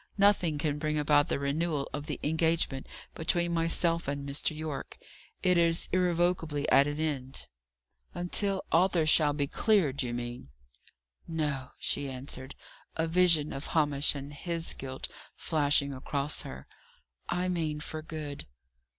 Nothing 0.17 0.57
can 0.57 0.79
bring 0.79 0.97
about 0.97 1.27
the 1.27 1.37
renewal 1.37 1.87
of 1.93 2.07
the 2.07 2.19
engagement 2.23 2.87
between 3.13 3.53
myself 3.53 4.07
and 4.07 4.27
Mr. 4.27 4.57
Yorke. 4.57 4.97
It 5.43 5.59
is 5.59 5.87
irrevocably 5.93 6.67
at 6.71 6.87
an 6.87 6.99
end." 6.99 7.45
"Until 8.15 8.65
Arthur 8.71 9.05
shall 9.05 9.33
be 9.33 9.45
cleared, 9.45 10.01
you 10.01 10.15
mean?" 10.15 10.49
"No," 11.27 11.73
she 11.77 12.09
answered 12.09 12.55
a 12.95 13.07
vision 13.07 13.53
of 13.53 13.67
Hamish 13.67 14.15
and 14.15 14.33
his 14.33 14.73
guilt 14.73 15.07
flashing 15.35 15.93
across 15.93 16.41
her 16.41 16.65
"I 17.29 17.47
mean 17.47 17.79
for 17.79 18.01
good." 18.01 18.47